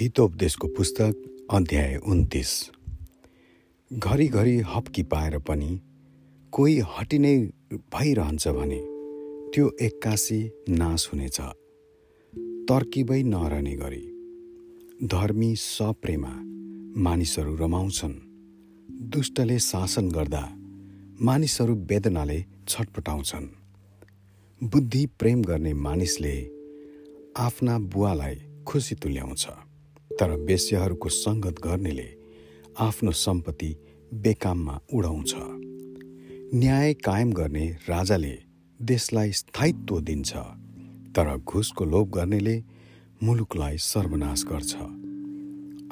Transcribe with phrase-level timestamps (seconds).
[0.00, 2.70] हितोपदेशको पुस्तक अध्याय उन्तिस।
[3.92, 5.80] घरिघरि हप्की पाएर पनि
[6.52, 7.38] कोही हटिनै
[7.72, 8.78] भइरहन्छ भने
[9.50, 11.40] त्यो एक्कासी नाश हुनेछ।
[12.68, 14.04] तर्किबै नरहने गरी
[15.06, 16.32] धर्मी सप्रेमा
[17.00, 18.14] मानिसहरू रमाउँछन्।
[19.10, 20.56] दुष्टले शासन गर्दा
[21.20, 23.46] मानिसहरू वेदनाले छटपटाउँछन्।
[24.64, 26.50] बुद्धि प्रेम गर्ने मानिसले
[27.36, 29.46] आफ्ना बुवालाई खुसी तुल्याउँछ।
[30.20, 32.08] तर वेश्यहरूको सङ्गत गर्नेले
[32.78, 33.70] आफ्नो सम्पत्ति
[34.12, 35.34] बेकाममा उडाउँछ।
[36.54, 38.34] न्याय कायम गर्ने राजाले
[38.80, 40.32] देशलाई स्थायित्व दिन्छ
[41.16, 42.56] तर घुसको लोभ गर्नेले
[43.22, 44.72] मुलुकलाई सर्वनाश गर्छ।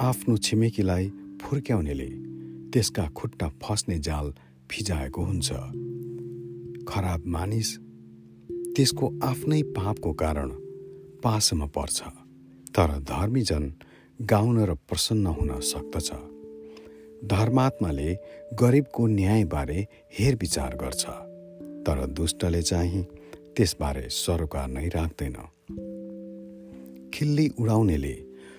[0.01, 1.09] आफ्नो छिमेकीलाई
[1.43, 2.09] फुर्क्याउनेले
[2.73, 4.33] त्यसका खुट्टा फस्ने जाल
[4.71, 5.49] फिजाएको हुन्छ।
[6.89, 7.79] खराब मानिस
[8.77, 10.49] त्यसको आफ्नै पापको कारण
[11.25, 12.03] पासमा पर्छ
[12.77, 13.65] तर धर्मीजन
[14.21, 16.11] गाउन र प्रसन्न हुन सक्दछ।
[17.25, 18.15] धर्मात्माले
[18.55, 19.87] गरिबको न्यायबारे
[20.19, 21.05] हेरविचार गर्छ
[21.87, 23.03] तर दुष्टले चाहिँ
[23.57, 25.37] त्यसबारे सरोकार नै राख्दैन।
[27.15, 28.15] खिल्ली उडाउनेले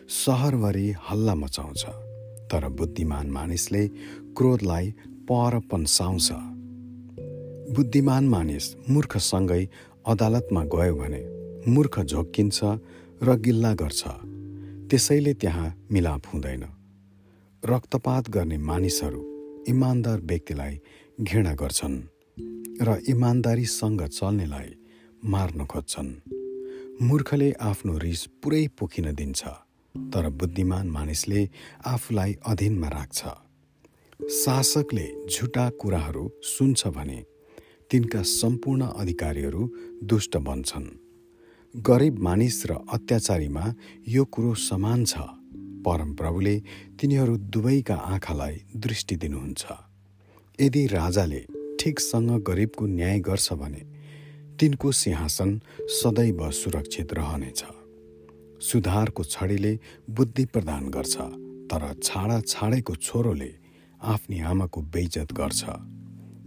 [0.09, 1.85] सहरभरि हल्ला मचाउँछ
[2.51, 3.87] तर बुद्धिमान मानिसले
[4.37, 4.91] क्रोधलाई
[5.29, 6.31] पर पन्साउँछ
[7.75, 9.63] बुद्धिमान मानिस मूर्खसँगै
[10.05, 11.23] अदालतमा गयो भने
[11.71, 12.59] मूर्ख झोक्किन्छ
[13.23, 14.30] र गिल्ला गर्छ।
[14.91, 16.63] त्यसैले त्यहाँ मिलाप हुँदैन।
[17.63, 19.21] रक्तपात गर्ने मानिसहरू
[19.67, 20.75] इमान्दार व्यक्तिलाई
[21.21, 21.97] घृणा गर्छन्
[22.83, 24.69] र इमान्दारीसँग चल्नेलाई
[25.23, 26.11] मार्न खोज्छन्।
[27.07, 29.41] मूर्खले आफ्नो रिस पुरै पोखिन दिन्छ
[29.95, 31.41] तर बुद्धिमान मानिसले
[31.85, 33.19] आफूलाई अधीनमा राख्छ।
[34.43, 37.19] शासकले झुटा कुराहरू सुन्छ भने
[37.91, 39.63] तिनका सम्पूर्ण अधिकारीहरू
[40.03, 40.87] दुष्ट बन्छन्।
[41.75, 43.63] गरिब मानिस र अत्याचारीमा
[44.07, 45.17] यो कुरो समान छ।
[45.87, 46.55] परमप्रभुले
[46.99, 49.63] तिनीहरू दुवैका आँखालाई दृष्टि दिनुहुन्छ।
[50.59, 51.39] यदि राजाले
[51.79, 53.83] ठिकसँग गरिबको न्याय गर्छ भने
[54.59, 55.59] तिनको सिंहासन
[55.89, 57.63] सदैव सुरक्षित रहनेछ।
[58.59, 59.73] सुधारको छडीले
[60.11, 61.15] बुद्धि प्रदान गर्छ
[61.71, 63.51] तर छाडा छाडेको छोरोले
[64.11, 65.63] आफ्नी आमाको बेइजत गर्छ।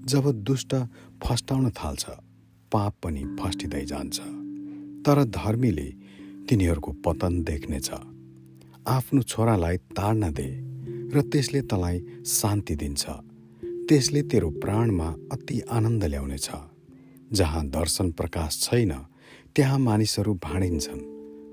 [0.04, 0.75] जब दुष्ट
[1.25, 2.04] फस्टाउन थाल्छ
[2.72, 4.44] पाप पनि फस्टिँदै जान्छ।
[5.06, 5.94] तर धर्मीले
[6.48, 7.91] तिनीहरूको पतन देख्नेछ।
[8.87, 10.48] आफ्नो छोरालाई ताड्न दे
[11.15, 13.06] र त्यसले तँलाई शान्ति दिन्छ।
[13.88, 16.50] त्यसले तेरो प्राणमा अति आनन्द ल्याउनेछ।
[17.32, 18.93] जहाँ दर्शन प्रकाश छैन
[19.56, 21.00] त्यहाँ मानिसहरू भाँडिन्छन्।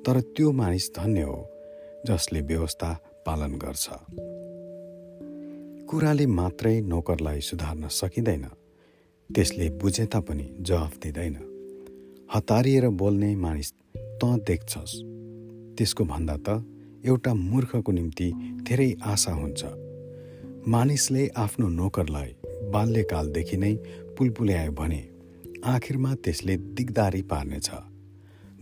[0.06, 1.50] तर त्यो मानिस धन्य हो
[2.06, 3.90] जसले व्यवस्था पालन गर्छ।
[5.90, 8.46] कुराले मात्रै नोकरलाई सुधार्न सकिँदैन।
[9.36, 11.51] त्यसले बुझे तापनि जवाफ दिँदैन।
[12.36, 14.92] हतारिएर बोल्ने मानिस त देख्छस्।
[15.78, 16.64] त्यसको भन्दा त
[17.06, 18.32] एउटा मूर्खको निम्ति
[18.64, 19.66] धेरै आशा हुन्छ।
[20.68, 22.36] मानिसले आफ्नो नोकरलाई
[22.72, 23.74] बाल्यकालदेखि नै
[24.18, 25.02] पुलपुल्यायो भने
[25.66, 27.70] आखिरमा त्यसले दिगदारी पार्नेछ।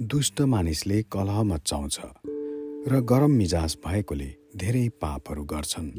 [0.01, 1.99] दुष्ट मानिसले कलह मचाउँछ
[2.87, 5.89] र गरम मिजाज भएकोले धेरै पापहरू गर्छन्।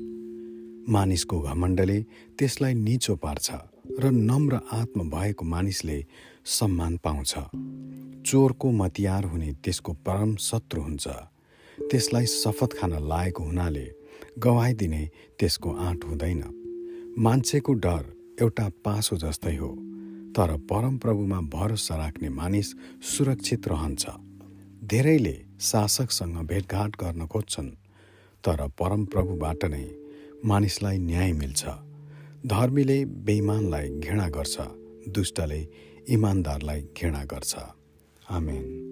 [0.88, 2.02] मानिसको घमण्डले
[2.38, 3.50] त्यसलाई निचो पार्छ।
[3.98, 6.04] र नम्र आत्मा भएको मानिसले
[6.44, 7.34] सम्मान पाउँछ।
[8.26, 11.08] चोरको मतियार हुने त्यसको परम शत्रु हुन्छ।
[11.90, 13.86] त्यसलाई शपथ खान लागेको हुनाले
[14.38, 15.02] गवाई दिने
[15.38, 16.42] त्यसको आँट हुँदैन।
[17.18, 18.04] मान्छेको डर
[18.40, 19.68] एउटा पासो जस्तै हो
[20.36, 24.04] तर परमप्रभुमा भरोसा राख्ने मानिस सुरक्षित रहन्छ।
[24.84, 27.70] धेरैले शासकसँग भेटघाट गर्न खोज्छन्
[28.44, 29.86] तर परमप्रभुबाट नै
[30.44, 31.89] मानिसलाई न्याय मिल्छ।
[32.46, 34.60] धर्मीले बेइमानलाई घृणा गर्छ
[35.08, 35.68] दुष्टले
[36.08, 37.56] इमान्दारलाई घृणा गर्छ।
[38.30, 38.89] आमेन।